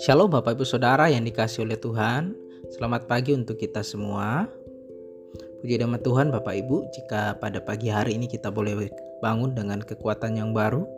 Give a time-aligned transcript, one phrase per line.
[0.00, 2.32] Shalom Bapak Ibu Saudara yang dikasih oleh Tuhan.
[2.72, 4.48] Selamat pagi untuk kita semua.
[5.60, 8.88] Puji nama Tuhan Bapak Ibu Jika pada pagi hari ini kita boleh
[9.20, 10.88] bangun dengan kekuatan yang baru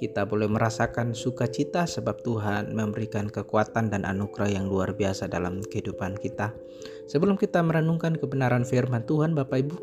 [0.00, 6.16] Kita boleh merasakan sukacita sebab Tuhan memberikan kekuatan dan anugerah yang luar biasa dalam kehidupan
[6.16, 6.56] kita.
[7.04, 9.76] Sebelum kita merenungkan kebenaran firman Tuhan Bapak Ibu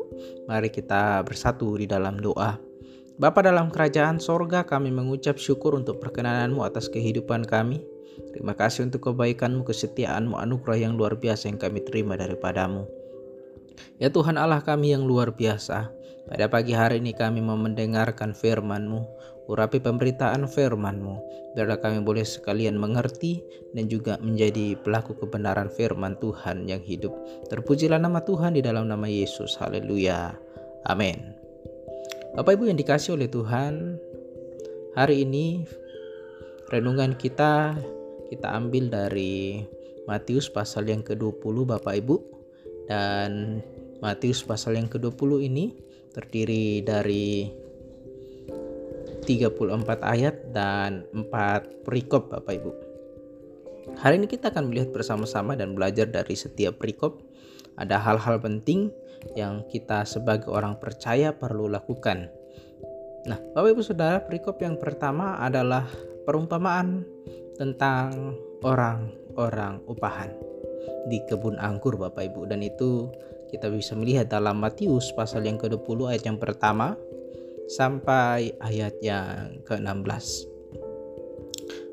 [0.50, 2.65] Mari kita bersatu di dalam doa
[3.16, 7.80] Bapa dalam kerajaan sorga kami mengucap syukur untuk perkenananmu atas kehidupan kami
[8.32, 12.88] Terima kasih untuk kebaikanmu, kesetiaanmu, anugerah yang luar biasa yang kami terima daripadamu.
[14.00, 15.92] Ya Tuhan Allah kami yang luar biasa,
[16.28, 19.00] pada pagi hari ini kami mau mendengarkan firman-Mu,
[19.52, 21.14] urapi pemberitaan firman-Mu,
[21.52, 23.44] biarlah kami boleh sekalian mengerti
[23.76, 27.12] dan juga menjadi pelaku kebenaran firman Tuhan yang hidup.
[27.52, 29.60] Terpujilah nama Tuhan di dalam nama Yesus.
[29.60, 30.32] Haleluya.
[30.88, 31.45] Amin.
[32.36, 33.96] Bapak Ibu yang dikasih oleh Tuhan,
[34.92, 35.64] hari ini
[36.68, 37.72] renungan kita
[38.28, 39.64] kita ambil dari
[40.04, 42.16] Matius pasal yang ke-20 Bapak Ibu
[42.92, 43.64] dan
[44.04, 45.80] Matius pasal yang ke-20 ini
[46.12, 47.48] terdiri dari
[49.24, 52.70] 34 ayat dan 4 perikop Bapak Ibu.
[53.96, 57.16] Hari ini kita akan melihat bersama-sama dan belajar dari setiap perikop
[57.80, 58.92] ada hal-hal penting
[59.34, 62.30] yang kita sebagai orang percaya perlu lakukan.
[63.26, 65.88] Nah, Bapak Ibu Saudara, perikop yang pertama adalah
[66.22, 67.02] perumpamaan
[67.58, 70.30] tentang orang-orang upahan
[71.10, 73.10] di kebun anggur Bapak Ibu dan itu
[73.50, 76.98] kita bisa melihat dalam Matius pasal yang ke-20 ayat yang pertama
[77.70, 80.56] sampai ayat yang ke-16.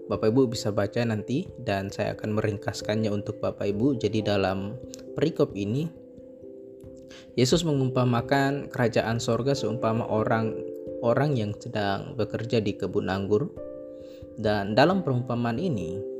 [0.09, 3.97] Bapak Ibu bisa baca nanti dan saya akan meringkaskannya untuk Bapak Ibu.
[3.97, 4.75] Jadi dalam
[5.15, 5.87] perikop ini
[7.33, 10.53] Yesus mengumpamakan kerajaan sorga seumpama orang
[11.01, 13.49] orang yang sedang bekerja di kebun anggur.
[14.33, 16.13] Dan dalam perumpamaan ini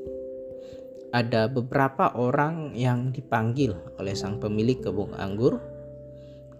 [1.14, 5.62] ada beberapa orang yang dipanggil oleh sang pemilik kebun anggur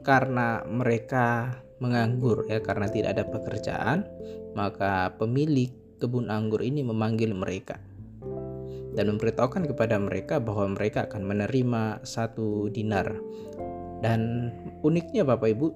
[0.06, 4.06] karena mereka menganggur ya karena tidak ada pekerjaan
[4.54, 7.82] maka pemilik kebun anggur ini memanggil mereka
[8.94, 13.18] dan memberitahukan kepada mereka bahwa mereka akan menerima satu dinar
[14.04, 14.52] dan
[14.84, 15.68] uniknya Bapak Ibu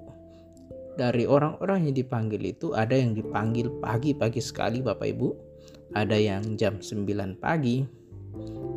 [1.00, 5.48] dari orang-orang yang dipanggil itu ada yang dipanggil pagi-pagi sekali Bapak Ibu
[5.96, 7.88] ada yang jam 9 pagi,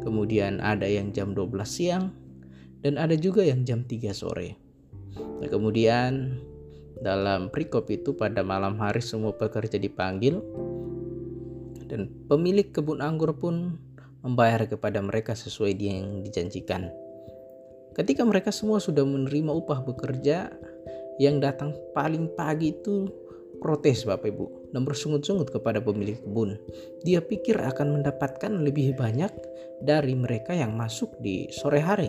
[0.07, 2.15] kemudian ada yang jam 12 siang,
[2.87, 4.55] dan ada juga yang jam 3 sore.
[5.19, 6.39] Nah, kemudian
[7.01, 10.39] dalam perikop itu pada malam hari semua pekerja dipanggil
[11.91, 13.81] dan pemilik kebun anggur pun
[14.23, 16.93] membayar kepada mereka sesuai yang dijanjikan.
[17.95, 20.51] Ketika mereka semua sudah menerima upah bekerja,
[21.21, 23.05] yang datang paling pagi itu
[23.61, 26.57] protes Bapak Ibu dan bersungut-sungut kepada pemilik kebun.
[27.05, 29.29] Dia pikir akan mendapatkan lebih banyak
[29.85, 32.09] dari mereka yang masuk di sore hari.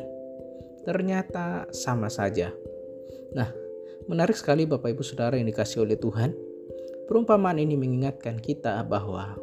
[0.88, 2.56] Ternyata sama saja.
[3.36, 3.52] Nah,
[4.08, 6.31] menarik sekali Bapak Ibu Saudara yang dikasih oleh Tuhan.
[7.12, 9.36] Perumpamaan ini mengingatkan kita bahwa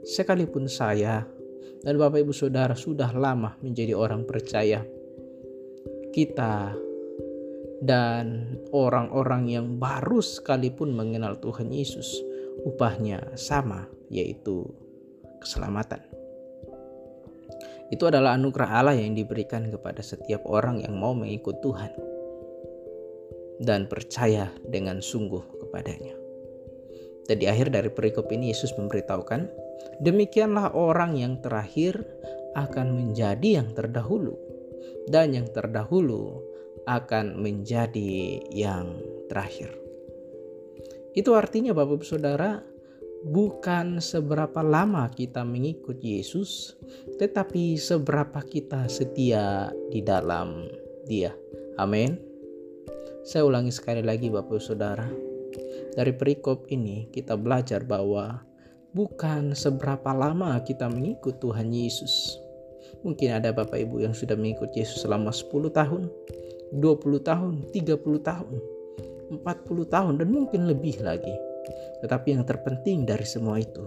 [0.00, 1.28] sekalipun saya
[1.84, 4.80] dan Bapak Ibu Saudara sudah lama menjadi orang percaya,
[6.12, 6.74] kita
[7.78, 12.10] dan orang-orang yang baru sekalipun mengenal Tuhan Yesus,
[12.66, 14.66] upahnya sama, yaitu
[15.38, 16.02] keselamatan.
[17.88, 21.92] Itu adalah anugerah Allah yang diberikan kepada setiap orang yang mau mengikut Tuhan
[23.64, 26.14] dan percaya dengan sungguh kepadanya.
[27.28, 29.48] Dan akhir dari perikop ini Yesus memberitahukan,
[30.00, 32.00] demikianlah orang yang terakhir
[32.56, 34.36] akan menjadi yang terdahulu
[35.08, 36.42] dan yang terdahulu
[36.88, 38.96] akan menjadi yang
[39.28, 39.72] terakhir.
[41.12, 42.62] Itu artinya Bapak Ibu Saudara,
[43.26, 46.78] bukan seberapa lama kita mengikut Yesus,
[47.18, 50.68] tetapi seberapa kita setia di dalam
[51.04, 51.34] Dia.
[51.76, 52.16] Amin.
[53.26, 55.08] Saya ulangi sekali lagi Bapak Ibu Saudara.
[55.98, 58.40] Dari perikop ini kita belajar bahwa
[58.94, 62.38] bukan seberapa lama kita mengikut Tuhan Yesus.
[63.06, 66.10] Mungkin ada Bapak Ibu yang sudah mengikut Yesus selama 10 tahun,
[66.74, 68.54] 20 tahun, 30 tahun,
[69.32, 71.34] 40 tahun dan mungkin lebih lagi.
[72.04, 73.84] Tetapi yang terpenting dari semua itu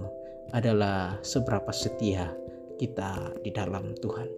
[0.51, 2.29] adalah seberapa setia
[2.77, 4.29] kita di dalam Tuhan.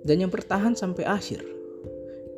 [0.00, 1.44] Dan yang bertahan sampai akhir,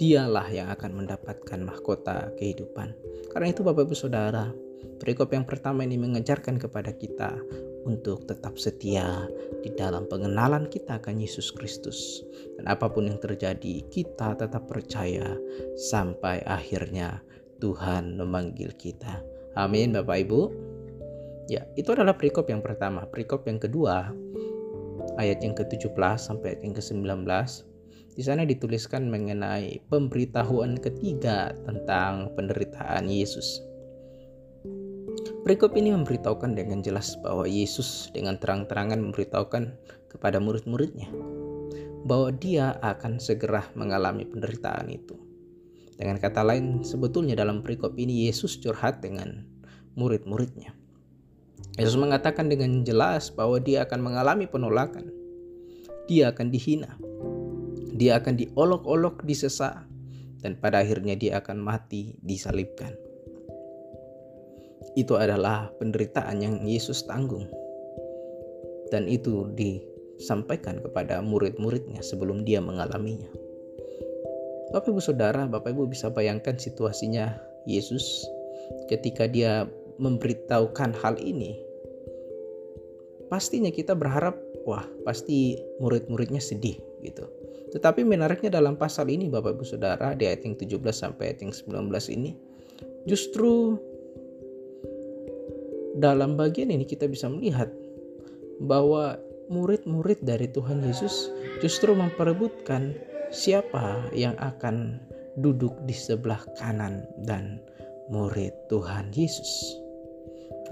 [0.02, 2.90] dialah yang akan mendapatkan mahkota kehidupan.
[3.30, 4.50] Karena itu Bapak Ibu Saudara,
[4.98, 7.38] perikop yang pertama ini mengejarkan kepada kita
[7.82, 9.26] untuk tetap setia
[9.62, 12.22] di dalam pengenalan kita akan Yesus Kristus.
[12.58, 15.36] Dan apa pun yang terjadi, kita tetap percaya
[15.74, 17.22] sampai akhirnya
[17.62, 19.22] Tuhan memanggil kita.
[19.54, 20.40] Amin Bapak Ibu.
[21.50, 23.04] Ya, itu adalah perikop yang pertama.
[23.06, 24.10] Perikop yang kedua,
[25.18, 27.26] ayat yang ke-17 sampai ayat yang ke-19.
[28.12, 33.71] Di sana dituliskan mengenai pemberitahuan ketiga tentang penderitaan Yesus.
[35.42, 39.74] Perikop ini memberitahukan dengan jelas bahwa Yesus dengan terang-terangan memberitahukan
[40.06, 41.10] kepada murid-muridnya
[42.06, 45.18] bahwa dia akan segera mengalami penderitaan itu.
[45.98, 49.42] Dengan kata lain, sebetulnya dalam perikop ini Yesus curhat dengan
[49.98, 50.74] murid-muridnya.
[51.74, 55.10] Yesus mengatakan dengan jelas bahwa dia akan mengalami penolakan.
[56.06, 56.98] Dia akan dihina.
[57.98, 59.86] Dia akan diolok-olok, disesa,
[60.42, 62.94] dan pada akhirnya dia akan mati disalibkan.
[64.92, 67.48] Itu adalah penderitaan yang Yesus tanggung.
[68.92, 73.28] Dan itu disampaikan kepada murid-muridnya sebelum dia mengalaminya.
[74.72, 78.24] Bapak Ibu Saudara, Bapak Ibu bisa bayangkan situasinya Yesus
[78.88, 81.56] ketika dia memberitahukan hal ini.
[83.32, 84.36] Pastinya kita berharap,
[84.68, 87.24] wah pasti murid-muridnya sedih gitu.
[87.72, 91.52] Tetapi menariknya dalam pasal ini Bapak Ibu Saudara di ayat yang 17 sampai ayat yang
[91.56, 92.36] 19 ini
[93.08, 93.80] justru
[95.96, 97.68] dalam bagian ini kita bisa melihat
[98.62, 99.18] bahwa
[99.52, 101.28] murid-murid dari Tuhan Yesus
[101.60, 102.96] justru memperebutkan
[103.32, 105.00] siapa yang akan
[105.36, 107.60] duduk di sebelah kanan dan
[108.12, 109.80] murid Tuhan Yesus.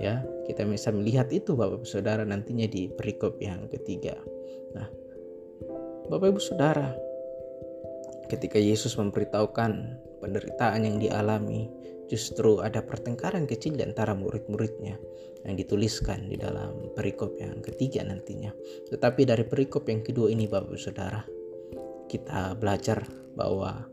[0.00, 4.16] Ya, kita bisa melihat itu Bapak Ibu Saudara nantinya di perikop yang ketiga.
[4.72, 4.88] Nah,
[6.08, 6.96] Bapak Ibu Saudara,
[8.32, 11.66] ketika Yesus memberitahukan penderitaan yang dialami,
[12.06, 15.00] justru ada pertengkaran kecil di antara murid-muridnya
[15.46, 18.52] yang dituliskan di dalam perikop yang ketiga nantinya.
[18.92, 21.24] Tetapi dari perikop yang kedua ini Bapak Saudara,
[22.10, 23.06] kita belajar
[23.38, 23.86] bahwa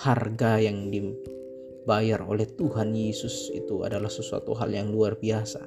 [0.00, 5.60] harga yang dibayar oleh Tuhan Yesus itu adalah sesuatu hal yang luar biasa.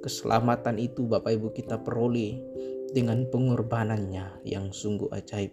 [0.00, 2.40] Keselamatan itu Bapak Ibu kita peroleh
[2.96, 5.52] dengan pengorbanannya yang sungguh ajaib.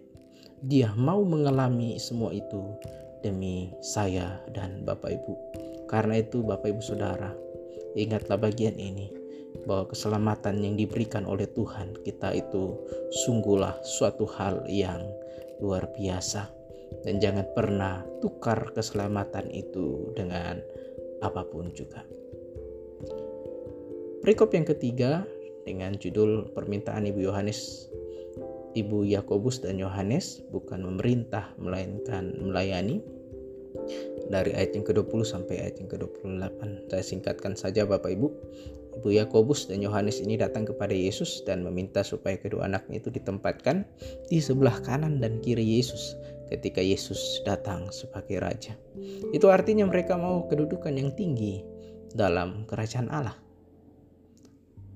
[0.64, 2.64] Dia mau mengalami semua itu
[3.26, 5.34] demi saya dan Bapak Ibu.
[5.90, 7.34] Karena itu Bapak Ibu Saudara,
[7.98, 9.10] ingatlah bagian ini
[9.66, 12.78] bahwa keselamatan yang diberikan oleh Tuhan kita itu
[13.26, 15.02] sungguhlah suatu hal yang
[15.58, 16.46] luar biasa
[17.02, 20.62] dan jangan pernah tukar keselamatan itu dengan
[21.18, 22.06] apa pun juga.
[24.22, 25.26] Perikop yang ketiga
[25.66, 27.90] dengan judul permintaan Ibu Yohanes
[28.76, 33.00] Ibu Yakobus dan Yohanes bukan memerintah melainkan melayani
[34.26, 36.90] dari ayat yang ke-20 sampai ayat yang ke-28.
[36.90, 38.28] Saya singkatkan saja Bapak Ibu.
[38.96, 43.84] Ibu Yakobus dan Yohanes ini datang kepada Yesus dan meminta supaya kedua anaknya itu ditempatkan
[44.32, 46.16] di sebelah kanan dan kiri Yesus
[46.48, 48.72] ketika Yesus datang sebagai raja.
[49.36, 51.60] Itu artinya mereka mau kedudukan yang tinggi
[52.16, 53.36] dalam kerajaan Allah.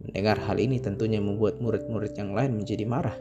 [0.01, 3.19] Mendengar hal ini tentunya membuat murid-murid yang lain menjadi marah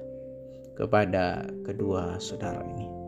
[0.80, 2.99] kepada kedua saudara ini.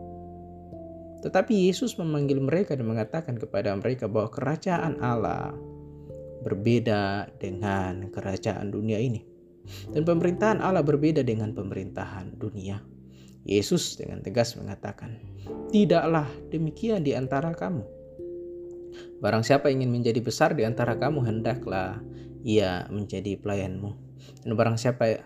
[1.22, 5.54] Tetapi Yesus memanggil mereka dan mengatakan kepada mereka bahwa kerajaan Allah
[6.42, 9.22] berbeda dengan kerajaan dunia ini.
[9.94, 12.82] Dan pemerintahan Allah berbeda dengan pemerintahan dunia.
[13.46, 15.18] Yesus dengan tegas mengatakan,
[15.70, 17.82] "Tidaklah demikian di antara kamu.
[19.22, 22.02] Barang siapa ingin menjadi besar di antara kamu, hendaklah
[22.42, 23.90] ia menjadi pelayanmu.
[24.42, 25.22] Dan barang siapa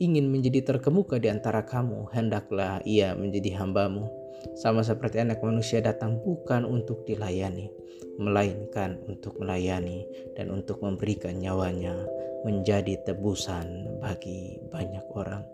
[0.00, 4.19] ingin menjadi terkemuka di antara kamu, hendaklah ia menjadi hambamu.
[4.56, 7.68] Sama seperti anak manusia datang bukan untuk dilayani,
[8.16, 11.96] melainkan untuk melayani dan untuk memberikan nyawanya
[12.44, 15.44] menjadi tebusan bagi banyak orang.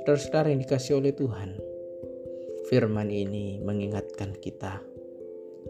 [0.00, 1.56] Saudara-saudara yang dikasih oleh Tuhan,
[2.68, 4.80] firman ini mengingatkan kita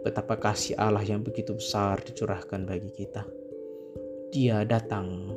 [0.03, 3.23] betapa kasih Allah yang begitu besar dicurahkan bagi kita.
[4.33, 5.37] Dia datang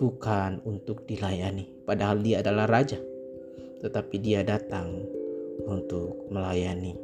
[0.00, 2.96] bukan untuk dilayani, padahal dia adalah raja,
[3.84, 5.19] tetapi dia datang
[5.66, 6.96] untuk melayani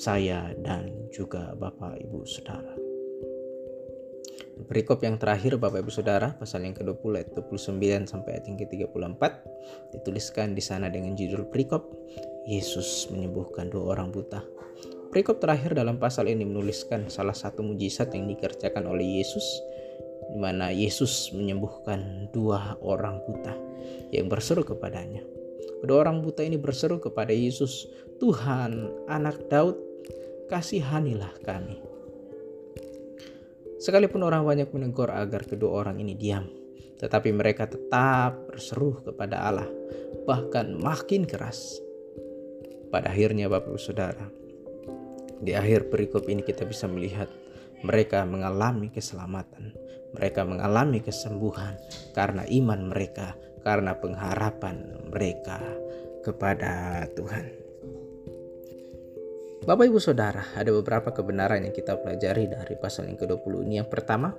[0.00, 2.74] saya dan juga Bapak Ibu Saudara.
[4.54, 9.22] Perikop yang terakhir Bapak Ibu Saudara pasal yang ke-20 ayat 29 sampai ayat yang ke-34
[9.98, 11.90] dituliskan di sana dengan judul perikop
[12.46, 14.46] Yesus menyembuhkan dua orang buta.
[15.10, 19.46] Perikop terakhir dalam pasal ini menuliskan salah satu mujizat yang dikerjakan oleh Yesus
[20.30, 23.54] di mana Yesus menyembuhkan dua orang buta
[24.10, 25.22] yang berseru kepadanya.
[25.84, 27.84] Kedua orang buta ini berseru kepada Yesus,
[28.16, 29.76] "Tuhan, anak Daud,
[30.48, 31.76] kasihanilah kami."
[33.84, 36.48] Sekalipun orang banyak menegur agar kedua orang ini diam,
[36.96, 39.68] tetapi mereka tetap berseru kepada Allah,
[40.24, 41.84] bahkan makin keras.
[42.88, 44.24] Pada akhirnya Bapak Ibu Saudara,
[45.44, 47.28] Di akhir perikop ini kita bisa melihat
[47.84, 49.76] mereka mengalami keselamatan,
[50.16, 51.76] mereka mengalami kesembuhan
[52.16, 55.58] karena iman mereka, karena pengharapan mereka
[56.20, 57.64] kepada Tuhan.
[59.64, 63.80] Bapak Ibu Saudara, ada beberapa kebenaran yang kita pelajari dari pasal yang ke-20 ini.
[63.80, 64.36] Yang pertama,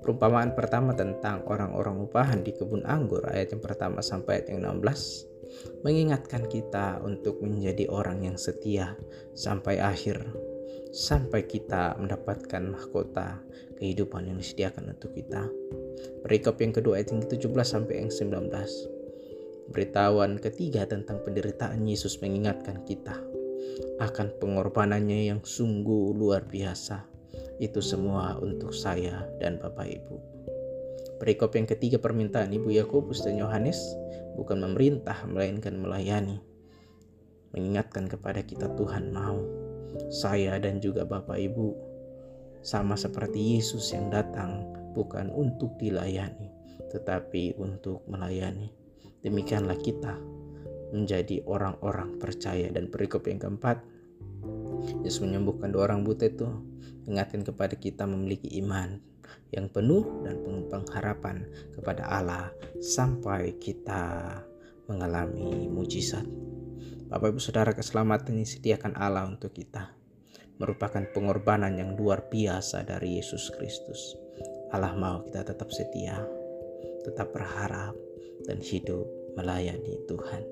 [0.00, 5.84] perumpamaan pertama tentang orang-orang upahan di kebun anggur ayat yang pertama sampai ayat yang 16
[5.84, 8.96] mengingatkan kita untuk menjadi orang yang setia
[9.36, 10.24] sampai akhir
[10.94, 13.42] sampai kita mendapatkan mahkota
[13.78, 15.50] kehidupan yang disediakan untuk kita.
[16.22, 19.74] Perikop yang kedua ayat yang 17 sampai yang 19.
[19.74, 23.16] Beritahuan ketiga tentang penderitaan Yesus mengingatkan kita
[23.98, 27.08] akan pengorbanannya yang sungguh luar biasa.
[27.58, 30.16] Itu semua untuk saya dan Bapak Ibu.
[31.18, 33.78] Perikop yang ketiga permintaan Ibu Yakobus dan Yohanes
[34.34, 36.42] bukan memerintah melainkan melayani.
[37.54, 39.63] Mengingatkan kepada kita Tuhan mau
[40.10, 41.74] saya dan juga Bapak Ibu
[42.64, 44.64] sama seperti Yesus yang datang
[44.96, 46.54] bukan untuk dilayani
[46.94, 48.70] tetapi untuk melayani.
[49.26, 50.14] Demikianlah kita
[50.94, 53.82] menjadi orang-orang percaya dan perikop yang keempat
[55.02, 56.46] Yesus menyembuhkan dua orang buta itu
[57.04, 59.00] mengingatkan kepada kita memiliki iman
[59.50, 60.38] yang penuh dan
[60.70, 64.38] pengharapan kepada Allah sampai kita
[64.86, 66.53] mengalami mujizat.
[67.14, 69.86] Bapak Ibu Saudara keselamatan yang disediakan Allah untuk kita
[70.58, 74.18] merupakan pengorbanan yang luar biasa dari Yesus Kristus.
[74.74, 76.18] Allah mau kita tetap setia,
[77.06, 77.94] tetap berharap
[78.50, 79.06] dan hidup
[79.38, 80.42] melayani Tuhan.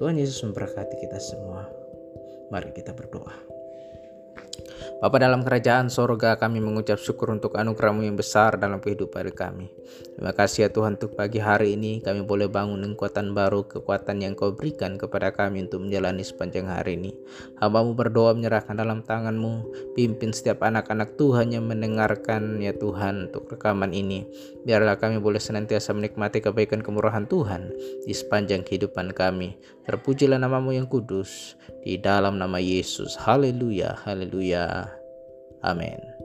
[0.00, 1.68] Tuhan Yesus memberkati kita semua.
[2.48, 3.51] Mari kita berdoa.
[5.02, 9.66] Bapa dalam kerajaan sorga kami mengucap syukur untuk anugerahmu yang besar dalam kehidupan kami.
[10.14, 14.38] Terima kasih ya Tuhan untuk pagi hari ini kami boleh bangun kekuatan baru, kekuatan yang
[14.38, 17.18] kau berikan kepada kami untuk menjalani sepanjang hari ini.
[17.58, 19.66] Hambamu berdoa menyerahkan dalam tanganmu,
[19.98, 24.22] pimpin setiap anak-anak Tuhan yang mendengarkan ya Tuhan untuk rekaman ini.
[24.62, 27.74] Biarlah kami boleh senantiasa menikmati kebaikan kemurahan Tuhan
[28.06, 29.58] di sepanjang kehidupan kami.
[29.82, 33.18] Terpujilah namamu yang kudus di dalam nama Yesus.
[33.18, 34.91] Haleluya, haleluya.
[35.62, 36.21] Amin.